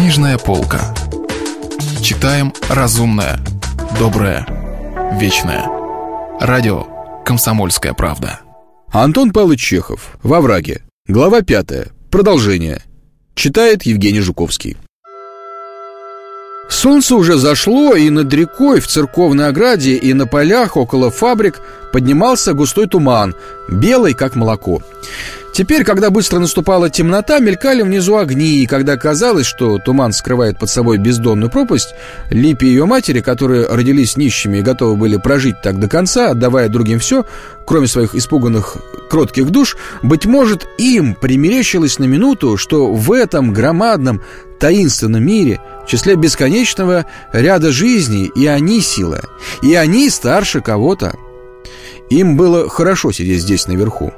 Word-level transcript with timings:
Книжная 0.00 0.38
полка. 0.38 0.94
Читаем 2.02 2.54
разумное, 2.70 3.38
доброе, 3.98 4.46
вечное. 5.20 5.66
Радио 6.40 6.86
«Комсомольская 7.22 7.92
правда». 7.92 8.40
Антон 8.90 9.30
Павлович 9.30 9.60
Чехов. 9.60 10.16
Во 10.22 10.40
враге. 10.40 10.80
Глава 11.06 11.42
пятая. 11.42 11.88
Продолжение. 12.10 12.80
Читает 13.34 13.82
Евгений 13.82 14.20
Жуковский. 14.20 14.78
Солнце 16.70 17.16
уже 17.16 17.36
зашло, 17.36 17.96
и 17.96 18.08
над 18.10 18.32
рекой, 18.32 18.80
в 18.80 18.86
церковной 18.86 19.48
ограде 19.48 19.96
и 19.96 20.14
на 20.14 20.26
полях 20.26 20.76
около 20.76 21.10
фабрик 21.10 21.60
поднимался 21.92 22.54
густой 22.54 22.86
туман, 22.86 23.34
белый, 23.68 24.14
как 24.14 24.36
молоко. 24.36 24.80
Теперь, 25.52 25.82
когда 25.82 26.10
быстро 26.10 26.38
наступала 26.38 26.88
темнота, 26.88 27.40
мелькали 27.40 27.82
внизу 27.82 28.16
огни, 28.16 28.62
и 28.62 28.66
когда 28.66 28.96
казалось, 28.96 29.46
что 29.46 29.78
туман 29.78 30.12
скрывает 30.12 30.58
под 30.58 30.70
собой 30.70 30.98
бездонную 30.98 31.50
пропасть, 31.50 31.92
Липе 32.30 32.66
и 32.66 32.70
ее 32.70 32.86
матери, 32.86 33.20
которые 33.20 33.66
родились 33.66 34.16
нищими 34.16 34.58
и 34.58 34.62
готовы 34.62 34.96
были 34.96 35.16
прожить 35.16 35.60
так 35.62 35.80
до 35.80 35.88
конца, 35.88 36.30
отдавая 36.30 36.68
другим 36.68 37.00
все, 37.00 37.26
кроме 37.66 37.88
своих 37.88 38.14
испуганных 38.14 38.76
кротких 39.10 39.50
душ, 39.50 39.76
быть 40.02 40.24
может, 40.24 40.66
им 40.78 41.16
примерещилось 41.16 41.98
на 41.98 42.04
минуту, 42.04 42.56
что 42.56 42.92
в 42.92 43.12
этом 43.12 43.52
громадном 43.52 44.22
таинственном 44.60 45.24
мире, 45.24 45.60
числе 45.90 46.14
бесконечного 46.14 47.06
ряда 47.32 47.72
жизней, 47.72 48.30
и 48.34 48.46
они 48.46 48.80
сила, 48.80 49.22
и 49.62 49.74
они 49.74 50.08
старше 50.08 50.60
кого-то. 50.60 51.16
Им 52.10 52.36
было 52.36 52.68
хорошо 52.68 53.12
сидеть 53.12 53.42
здесь 53.42 53.66
наверху. 53.66 54.12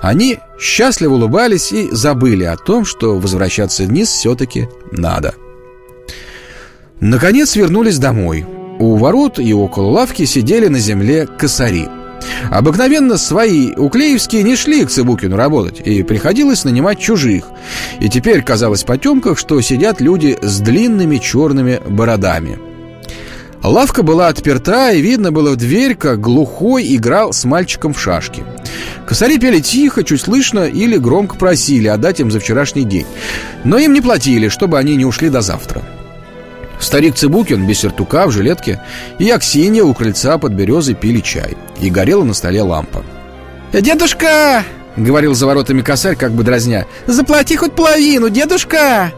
Они 0.00 0.38
счастливо 0.58 1.14
улыбались 1.14 1.72
и 1.72 1.88
забыли 1.90 2.44
о 2.44 2.56
том, 2.56 2.84
что 2.84 3.18
возвращаться 3.18 3.84
вниз 3.84 4.08
все-таки 4.08 4.68
надо. 4.90 5.34
Наконец 7.00 7.56
вернулись 7.56 7.98
домой. 7.98 8.46
У 8.78 8.96
ворот 8.96 9.38
и 9.38 9.52
около 9.52 9.90
лавки 9.90 10.24
сидели 10.24 10.68
на 10.68 10.78
земле 10.78 11.26
косари. 11.26 11.88
Обыкновенно 12.50 13.16
свои 13.18 13.72
уклеевские 13.74 14.42
не 14.42 14.56
шли 14.56 14.84
к 14.84 14.90
Цыбукину 14.90 15.36
работать, 15.36 15.80
и 15.84 16.02
приходилось 16.02 16.64
нанимать 16.64 16.98
чужих. 16.98 17.46
И 18.00 18.08
теперь 18.08 18.42
казалось 18.42 18.84
потемках, 18.84 19.38
что 19.38 19.60
сидят 19.60 20.00
люди 20.00 20.38
с 20.40 20.60
длинными 20.60 21.18
черными 21.18 21.80
бородами– 21.88 22.58
Лавка 23.62 24.02
была 24.02 24.28
отперта, 24.28 24.90
и 24.90 25.02
видно 25.02 25.32
было 25.32 25.50
в 25.50 25.56
дверь, 25.56 25.94
как 25.94 26.20
глухой 26.20 26.96
играл 26.96 27.34
с 27.34 27.44
мальчиком 27.44 27.92
в 27.92 28.00
шашки. 28.00 28.42
Косари 29.06 29.38
пели 29.38 29.60
тихо, 29.60 30.02
чуть 30.02 30.22
слышно 30.22 30.60
или 30.64 30.96
громко 30.96 31.36
просили 31.36 31.88
отдать 31.88 32.20
им 32.20 32.30
за 32.30 32.40
вчерашний 32.40 32.84
день. 32.84 33.06
Но 33.64 33.78
им 33.78 33.92
не 33.92 34.00
платили, 34.00 34.48
чтобы 34.48 34.78
они 34.78 34.96
не 34.96 35.04
ушли 35.04 35.28
до 35.28 35.42
завтра. 35.42 35.82
Старик 36.80 37.14
Цыбукин 37.14 37.66
без 37.66 37.80
сертука 37.80 38.26
в 38.26 38.32
жилетке 38.32 38.80
и 39.18 39.30
Аксинья 39.30 39.84
у 39.84 39.94
крыльца 39.94 40.38
под 40.38 40.52
березой 40.52 40.94
пили 40.94 41.20
чай. 41.20 41.56
И 41.80 41.90
горела 41.90 42.24
на 42.24 42.34
столе 42.34 42.62
лампа. 42.62 43.04
«Дедушка!»— 43.72 44.64
говорил 44.96 45.34
за 45.34 45.46
воротами 45.46 45.82
косарь, 45.82 46.16
как 46.16 46.32
бы 46.32 46.42
дразня. 46.42 46.86
«Заплати 47.06 47.56
хоть 47.56 47.74
половину, 47.74 48.30
дедушка!» 48.30 49.12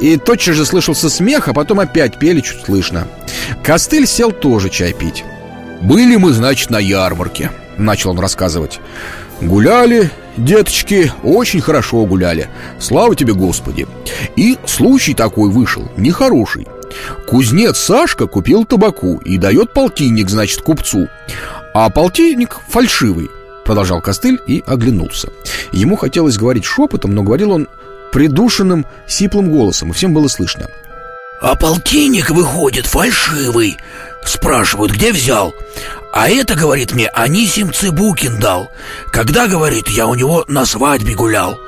И 0.00 0.16
тотчас 0.16 0.56
же 0.56 0.66
слышался 0.66 1.08
смех, 1.08 1.46
а 1.46 1.52
потом 1.52 1.78
опять 1.78 2.18
пели 2.18 2.40
чуть 2.40 2.64
слышно. 2.64 3.06
Костыль 3.62 4.06
сел 4.06 4.32
тоже 4.32 4.70
чай 4.70 4.92
пить. 4.92 5.24
«Были 5.80 6.16
мы, 6.16 6.32
значит, 6.32 6.70
на 6.70 6.78
ярмарке»,— 6.78 7.50
начал 7.76 8.10
он 8.10 8.18
рассказывать. 8.18 8.80
«Гуляли, 9.40 10.10
деточки, 10.36 11.12
очень 11.22 11.60
хорошо 11.60 12.04
гуляли. 12.06 12.48
Слава 12.80 13.14
тебе, 13.14 13.34
Господи!» 13.34 13.86
И 14.36 14.58
случай 14.66 15.14
такой 15.14 15.50
вышел, 15.50 15.88
нехороший. 15.96 16.66
Кузнец 17.26 17.78
Сашка 17.78 18.26
купил 18.26 18.64
табаку 18.64 19.18
и 19.24 19.38
дает 19.38 19.72
полтинник, 19.72 20.30
значит, 20.30 20.60
купцу. 20.60 21.08
А 21.72 21.90
полтинник 21.90 22.58
фальшивый, 22.68 23.30
продолжал 23.64 24.00
Костыль 24.00 24.40
и 24.46 24.62
оглянулся. 24.66 25.28
Ему 25.72 25.96
хотелось 25.96 26.36
говорить 26.36 26.64
шепотом, 26.64 27.14
но 27.14 27.22
говорил 27.22 27.52
он 27.52 27.68
придушенным, 28.12 28.86
сиплым 29.06 29.50
голосом, 29.50 29.90
и 29.90 29.92
всем 29.92 30.14
было 30.14 30.28
слышно. 30.28 30.68
«А 31.40 31.56
полтинник, 31.56 32.30
выходит, 32.30 32.86
фальшивый!» 32.86 33.76
Спрашивают, 34.24 34.92
где 34.92 35.12
взял? 35.12 35.54
А 36.12 36.28
это, 36.28 36.54
говорит 36.54 36.94
мне, 36.94 37.08
Анисим 37.08 37.72
Цыбукин 37.72 38.38
дал. 38.40 38.70
Когда, 39.12 39.46
говорит, 39.46 39.88
я 39.88 40.06
у 40.06 40.14
него 40.14 40.44
на 40.48 40.64
свадьбе 40.64 41.14
гулял. 41.14 41.58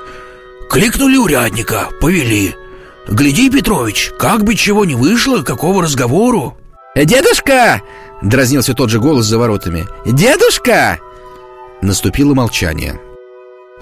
Кликнули 0.70 1.16
урядника, 1.16 1.88
повели. 2.00 2.54
Гляди, 3.09 3.50
Петрович, 3.50 4.12
как 4.19 4.43
бы 4.43 4.55
чего 4.55 4.84
не 4.84 4.94
вышло, 4.94 5.43
какого 5.43 5.83
разговору. 5.83 6.56
«Дедушка!»— 6.97 7.83
дразнился 8.22 8.75
тот 8.75 8.91
же 8.91 8.99
голос 8.99 9.27
за 9.27 9.39
воротами. 9.39 9.87
«Дедушка!» 10.06 10.99
Наступило 11.83 12.34
молчание. 12.34 12.99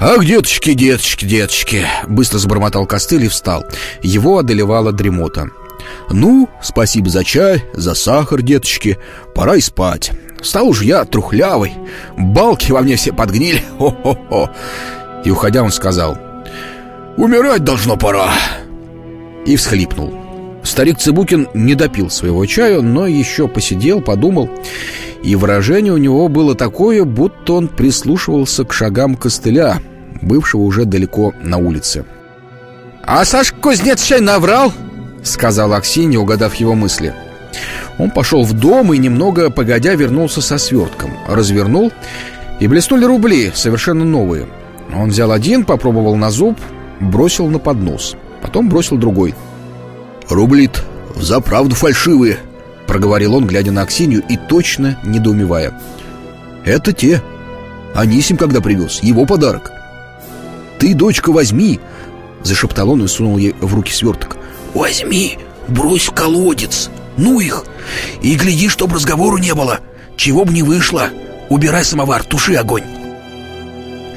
«Ах, 0.01 0.25
деточки, 0.25 0.75
деточки, 0.75 1.25
деточки!» 1.25 1.87
Быстро 2.09 2.39
забормотал 2.39 2.84
костыль 2.84 3.25
и 3.25 3.29
встал 3.29 3.65
Его 4.03 4.39
одолевала 4.39 4.91
дремота 4.93 5.51
«Ну, 6.11 6.51
спасибо 6.61 7.09
за 7.09 7.23
чай, 7.23 7.65
за 7.73 7.95
сахар, 7.95 8.43
деточки 8.43 8.99
Пора 9.34 9.55
и 9.57 9.61
спать 9.61 10.11
Стал 10.43 10.69
уж 10.69 10.83
я 10.83 11.05
трухлявый 11.05 11.75
Балки 12.19 12.73
во 12.73 12.81
мне 12.81 12.97
все 12.97 13.13
подгнили 13.13 13.63
Хо-хо-хо!» 13.79 14.51
И 15.25 15.31
уходя 15.31 15.63
он 15.63 15.71
сказал 15.71 16.19
«Умирать 17.17 17.63
должно 17.63 17.97
пора!» 17.97 18.33
И 19.47 19.56
всхлипнул. 19.56 20.25
Старик 20.65 20.99
Цыбукин 20.99 21.49
не 21.55 21.75
допил 21.75 22.10
своего 22.10 22.44
чаю, 22.47 22.82
но 22.82 23.06
еще 23.06 23.47
посидел, 23.47 24.00
подумал 24.00 24.49
И 25.22 25.37
выражение 25.37 25.93
у 25.93 25.99
него 25.99 26.28
было 26.28 26.55
такое, 26.55 27.05
будто 27.05 27.53
он 27.53 27.69
прислушивался 27.69 28.65
к 28.65 28.72
шагам 28.72 29.15
костыля 29.15 29.81
Бывшего 30.22 30.62
уже 30.62 30.87
далеко 30.87 31.34
на 31.43 31.59
улице. 31.59 32.06
«А 33.03 33.25
Сашка 33.27 33.60
Кузнец 33.60 34.03
чай 34.03 34.21
наврал?» 34.21 34.72
Сказал 35.22 35.75
Аксинья, 35.75 36.19
угадав 36.21 36.54
его 36.54 36.75
мысли. 36.75 37.12
Он 37.99 38.10
пошел 38.10 38.43
в 38.43 38.54
дом 38.54 38.94
и 38.94 38.99
немного 38.99 39.50
погодя 39.50 39.94
вернулся 39.94 40.41
со 40.41 40.56
свертком. 40.56 41.10
Развернул 41.28 41.93
и 42.59 42.66
блеснули 42.66 43.04
рубли, 43.04 43.53
совершенно 43.54 44.04
новые. 44.04 44.47
Он 44.97 45.10
взял 45.10 45.31
один, 45.31 45.65
попробовал 45.65 46.16
на 46.16 46.31
зуб, 46.31 46.59
бросил 47.00 47.49
на 47.49 47.59
поднос 47.59 48.16
Потом 48.44 48.69
бросил 48.69 48.99
другой 48.99 49.34
«Рубли-то 50.28 50.81
взаправду 51.15 51.75
фальшивые»,— 51.75 52.38
проговорил 52.87 53.34
он, 53.34 53.47
глядя 53.47 53.72
на 53.72 53.81
Аксинью 53.81 54.22
и 54.28 54.37
точно 54.37 54.99
недоумевая. 55.03 55.81
«Это 56.65 56.93
те. 56.93 57.22
Анисим 57.94 58.37
когда 58.37 58.60
привез, 58.60 59.03
его 59.03 59.25
подарок». 59.25 59.72
«Ты, 60.78 60.94
дочка, 60.94 61.33
возьми!»— 61.33 61.81
зашептал 62.43 62.91
он 62.91 63.03
и 63.03 63.09
сунул 63.09 63.38
ей 63.38 63.54
в 63.60 63.75
руки 63.75 63.93
сверток. 63.93 64.37
«Возьми, 64.75 65.38
брось 65.66 66.04
в 66.04 66.12
колодец, 66.12 66.91
ну 67.16 67.41
их! 67.41 67.65
И 68.21 68.34
гляди, 68.34 68.69
чтоб 68.69 68.93
разговору 68.93 69.38
не 69.38 69.54
было, 69.54 69.81
чего 70.16 70.44
бы 70.44 70.53
не 70.53 70.62
вышло. 70.62 71.09
Убирай 71.49 71.83
самовар, 71.83 72.22
туши 72.25 72.54
огонь!» 72.56 72.84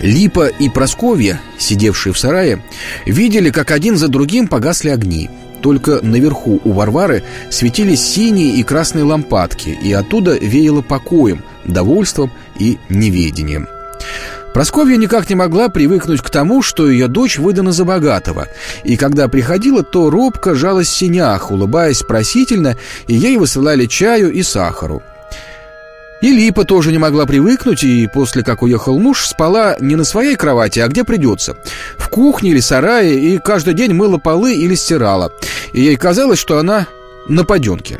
Липа 0.01 0.47
и 0.47 0.69
Просковья, 0.69 1.41
сидевшие 1.57 2.13
в 2.13 2.19
сарае, 2.19 2.63
видели, 3.05 3.49
как 3.49 3.71
один 3.71 3.97
за 3.97 4.07
другим 4.07 4.47
погасли 4.47 4.89
огни. 4.89 5.29
Только 5.61 5.99
наверху 6.03 6.61
у 6.63 6.71
Варвары 6.71 7.23
светились 7.49 8.05
синие 8.05 8.55
и 8.55 8.63
красные 8.63 9.03
лампадки, 9.03 9.69
и 9.69 9.91
оттуда 9.91 10.37
веяло 10.37 10.81
покоем, 10.81 11.43
довольством 11.65 12.31
и 12.59 12.77
неведением. 12.89 13.67
Просковья 14.53 14.97
никак 14.97 15.29
не 15.29 15.35
могла 15.35 15.69
привыкнуть 15.69 16.21
к 16.21 16.29
тому, 16.29 16.61
что 16.61 16.89
ее 16.89 17.07
дочь 17.07 17.37
выдана 17.37 17.71
за 17.71 17.85
богатого, 17.85 18.47
и 18.83 18.97
когда 18.97 19.27
приходила, 19.27 19.83
то 19.83 20.09
робко 20.09 20.55
жалась 20.55 20.89
синях, 20.89 21.51
улыбаясь 21.51 22.01
просительно, 22.01 22.77
и 23.07 23.13
ей 23.13 23.37
высылали 23.37 23.85
чаю 23.85 24.31
и 24.31 24.41
сахару. 24.43 25.03
И 26.21 26.31
Липа 26.31 26.65
тоже 26.65 26.91
не 26.91 26.97
могла 26.97 27.25
привыкнуть, 27.25 27.83
и 27.83 28.07
после 28.11 28.43
как 28.43 28.63
уехал 28.63 28.97
муж, 28.97 29.27
спала 29.27 29.77
не 29.79 29.95
на 29.95 30.03
своей 30.03 30.35
кровати, 30.35 30.79
а 30.79 30.87
где 30.87 31.03
придется. 31.03 31.57
В 31.97 32.09
кухне 32.09 32.51
или 32.51 32.59
сарае, 32.59 33.19
и 33.19 33.37
каждый 33.37 33.75
день 33.75 33.93
мыла 33.93 34.17
полы 34.17 34.55
или 34.55 34.73
стирала. 34.73 35.31
И 35.73 35.81
ей 35.81 35.95
казалось, 35.95 36.39
что 36.39 36.57
она 36.57 36.87
на 37.27 37.43
паденке. 37.43 37.99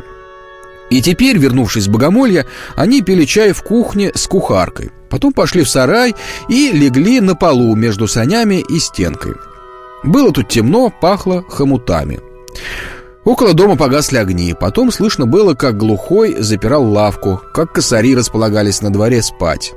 И 0.90 1.02
теперь, 1.02 1.38
вернувшись 1.38 1.84
с 1.84 1.88
богомолья, 1.88 2.46
они 2.74 3.02
пили 3.02 3.24
чай 3.24 3.52
в 3.52 3.62
кухне 3.62 4.10
с 4.14 4.26
кухаркой. 4.26 4.90
Потом 5.10 5.32
пошли 5.32 5.62
в 5.62 5.68
сарай 5.68 6.14
и 6.48 6.72
легли 6.72 7.20
на 7.20 7.34
полу 7.34 7.74
между 7.76 8.08
санями 8.08 8.64
и 8.68 8.78
стенкой. 8.78 9.34
Было 10.02 10.32
тут 10.32 10.48
темно, 10.48 10.92
пахло 11.00 11.44
хомутами. 11.48 12.20
Около 13.24 13.52
дома 13.52 13.76
погасли 13.76 14.16
огни. 14.16 14.54
Потом 14.58 14.90
слышно 14.90 15.26
было, 15.26 15.54
как 15.54 15.76
глухой 15.76 16.36
запирал 16.38 16.84
лавку, 16.84 17.40
как 17.52 17.72
косари 17.72 18.14
располагались 18.14 18.80
на 18.80 18.90
дворе 18.90 19.22
спать. 19.22 19.74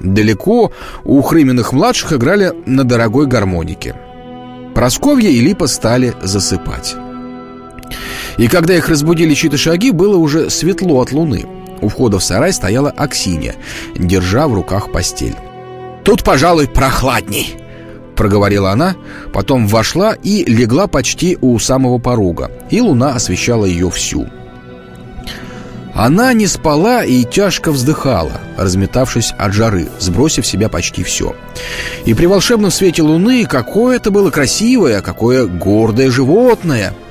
Далеко 0.00 0.72
у 1.04 1.20
Хрыминых-младших 1.20 2.14
играли 2.14 2.52
на 2.66 2.84
дорогой 2.84 3.26
гармонике. 3.26 3.96
Просковья 4.74 5.28
и 5.28 5.40
Липа 5.40 5.66
стали 5.66 6.14
засыпать. 6.22 6.94
И 8.38 8.48
когда 8.48 8.74
их 8.74 8.88
разбудили 8.88 9.34
чьи-то 9.34 9.58
шаги, 9.58 9.90
было 9.90 10.16
уже 10.16 10.48
светло 10.48 11.00
от 11.00 11.12
луны. 11.12 11.44
У 11.82 11.88
входа 11.88 12.18
в 12.18 12.24
сарай 12.24 12.52
стояла 12.52 12.90
Аксинья, 12.90 13.54
держа 13.94 14.48
в 14.48 14.54
руках 14.54 14.92
постель. 14.92 15.36
«Тут, 16.04 16.24
пожалуй, 16.24 16.66
прохладней»,— 16.66 17.56
проговорила 18.20 18.70
она, 18.70 18.96
потом 19.32 19.66
вошла 19.66 20.12
и 20.12 20.44
легла 20.44 20.86
почти 20.86 21.38
у 21.40 21.58
самого 21.58 21.96
порога, 21.96 22.50
и 22.68 22.82
луна 22.82 23.14
освещала 23.14 23.64
ее 23.64 23.90
всю. 23.90 24.28
Она 25.94 26.34
не 26.34 26.46
спала 26.46 27.02
и 27.02 27.24
тяжко 27.24 27.72
вздыхала, 27.72 28.42
разметавшись 28.58 29.32
от 29.38 29.54
жары, 29.54 29.88
сбросив 29.98 30.46
себя 30.46 30.68
почти 30.68 31.02
все. 31.02 31.34
И 32.04 32.12
при 32.12 32.26
волшебном 32.26 32.70
свете 32.70 33.00
луны 33.00 33.46
какое 33.46 33.96
это 33.96 34.10
было 34.10 34.30
красивое, 34.30 35.00
какое 35.00 35.46
гордое 35.46 36.10
животное— 36.10 36.92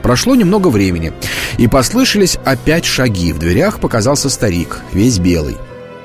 Прошло 0.00 0.36
немного 0.36 0.68
времени, 0.68 1.12
и 1.58 1.66
послышались 1.66 2.38
опять 2.44 2.84
шаги. 2.84 3.32
В 3.32 3.40
дверях 3.40 3.80
показался 3.80 4.30
старик, 4.30 4.78
весь 4.92 5.18
белый. 5.18 5.56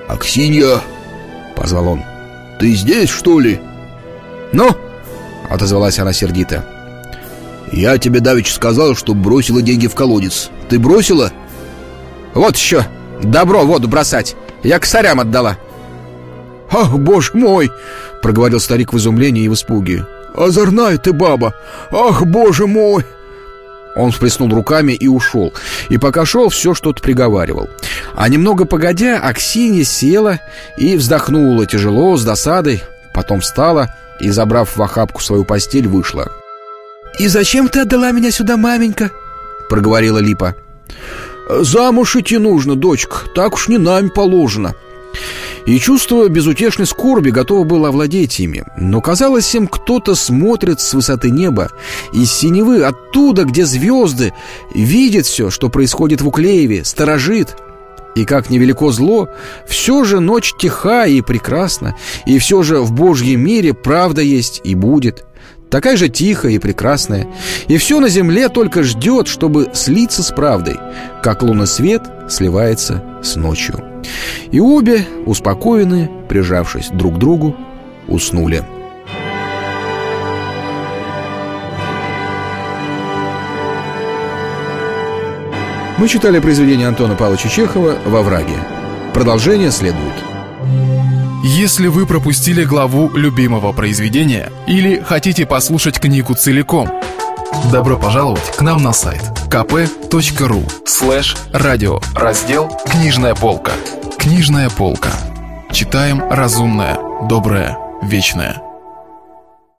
«Аксинья!»— 0.07 0.81
позвал 1.55 1.89
он. 1.89 2.01
«Ты 2.59 2.73
здесь, 2.73 3.09
что 3.09 3.39
ли?» 3.39 3.61
«Ну?»— 4.53 4.69
отозвалась 5.49 5.99
она 5.99 6.13
сердито. 6.13 6.65
«Я 7.71 7.97
тебе 7.97 8.19
давеча 8.19 8.53
сказал, 8.53 8.95
что 8.95 9.13
бросила 9.13 9.61
деньги 9.61 9.87
в 9.87 9.95
колодец. 9.95 10.49
Ты 10.69 10.79
бросила?» 10.79 11.31
«Вот 12.33 12.55
еще! 12.55 12.85
Добро 13.21 13.63
воду 13.63 13.87
бросать! 13.87 14.35
Я 14.63 14.79
к 14.79 14.85
царям 14.85 15.19
отдала!» 15.19 15.57
«Ах, 16.71 16.97
боже 16.97 17.31
мой!»— 17.33 17.71
проговорил 18.21 18.59
старик 18.59 18.93
в 18.93 18.97
изумлении 18.97 19.43
и 19.43 19.49
в 19.49 19.53
испуге. 19.53 20.05
«Озорная 20.35 20.97
ты 20.97 21.13
баба! 21.13 21.53
Ах, 21.91 22.25
боже 22.25 22.67
мой!» 22.67 23.05
Он 23.95 24.11
всплеснул 24.11 24.49
руками 24.49 24.93
и 24.93 25.07
ушел. 25.07 25.53
И 25.89 25.99
пока 25.99 26.25
шел, 26.25 26.49
все 26.49 26.73
что-то 26.73 27.01
приговаривал. 27.01 27.69
А 28.15 28.27
немного 28.27 28.65
погодя, 28.65 29.19
Аксинья 29.19 29.83
села 29.83 30.39
и 30.77 30.95
вздохнула 30.95 31.67
тяжело, 31.67 32.17
с 32.17 32.23
досадой. 32.23 32.83
Потом 33.13 33.41
встала 33.41 33.93
и, 34.19 34.29
забрав 34.29 34.75
в 34.75 34.81
охапку 34.81 35.21
свою 35.21 35.45
постель, 35.45 35.87
вышла. 35.87 36.31
«И 37.19 37.27
зачем 37.27 37.67
ты 37.67 37.81
отдала 37.81 38.11
меня 38.11 38.31
сюда, 38.31 38.57
маменька?»— 38.57 39.11
проговорила 39.69 40.19
Липа. 40.19 40.55
«Замуж 41.49 42.15
идти 42.15 42.37
нужно, 42.37 42.75
дочка, 42.75 43.17
так 43.35 43.53
уж 43.53 43.67
не 43.67 43.77
нами 43.77 44.09
положено», 44.09 44.73
и 45.65 45.79
чувство 45.79 46.27
безутешной 46.27 46.87
скорби 46.87 47.29
готово 47.29 47.63
было 47.63 47.87
овладеть 47.89 48.39
ими. 48.39 48.65
Но 48.77 49.01
казалось 49.01 49.53
им, 49.55 49.67
кто-то 49.67 50.15
смотрит 50.15 50.81
с 50.81 50.93
высоты 50.93 51.29
неба, 51.29 51.71
из 52.11 52.31
синевы, 52.31 52.83
оттуда, 52.83 53.45
где 53.45 53.65
звезды, 53.65 54.33
видит 54.73 55.25
все, 55.25 55.49
что 55.49 55.69
происходит 55.69 56.21
в 56.21 56.27
Уклееве, 56.27 56.83
сторожит. 56.83 57.55
И 58.15 58.25
как 58.25 58.49
невелико 58.49 58.91
зло, 58.91 59.29
все 59.67 60.03
же 60.03 60.19
ночь 60.19 60.53
тиха 60.57 61.05
и 61.05 61.21
прекрасна, 61.21 61.95
и 62.25 62.37
все 62.37 62.61
же 62.63 62.79
в 62.79 62.91
Божьем 62.91 63.41
мире 63.41 63.73
правда 63.73 64.21
есть 64.21 64.61
и 64.63 64.75
будет 64.75 65.25
такая 65.73 65.97
же 65.97 66.07
тихая 66.07 66.51
и 66.51 66.59
прекрасная. 66.59 67.27
И 67.67 67.77
все 67.77 67.99
на 67.99 68.07
земле 68.07 68.47
только 68.49 68.83
ждет, 68.83 69.27
чтобы 69.27 69.71
слиться 69.73 70.21
с 70.21 70.31
правдой, 70.31 70.77
как 71.23 71.41
лунный 71.41 71.65
свет 71.65 72.03
сливается 72.29 73.03
с 73.23 73.35
ночью. 73.35 73.83
И 74.51 74.59
обе, 74.59 75.03
успокоенные, 75.25 76.11
прижавшись 76.29 76.89
друг 76.89 77.15
к 77.15 77.17
другу, 77.17 77.55
уснули. 78.07 78.63
Мы 85.97 86.07
читали 86.07 86.39
произведение 86.39 86.87
Антона 86.87 87.15
Павловича 87.15 87.49
Чехова 87.49 87.95
«Во 88.05 88.21
враге». 88.21 88.55
Продолжение 89.13 89.71
следует. 89.71 90.13
Если 91.43 91.87
вы 91.87 92.07
пропустили 92.07 92.63
главу 92.63 93.11
любимого 93.15 93.73
произведения 93.73 94.49
или 94.65 94.99
хотите 95.01 95.45
послушать 95.45 95.99
книгу 95.99 96.33
целиком, 96.33 96.89
добро 97.71 97.97
пожаловать 97.97 98.55
к 98.57 98.61
нам 98.61 98.81
на 98.81 98.93
сайт 98.93 99.21
kp.ru 99.49 100.63
слэш 100.85 101.37
радио 101.51 101.99
раздел 102.15 102.71
«Книжная 102.89 103.35
полка». 103.35 103.73
Книжная 104.17 104.69
полка. 104.69 105.11
Читаем 105.71 106.23
разумное, 106.29 106.97
доброе, 107.27 107.77
вечное. 108.01 108.72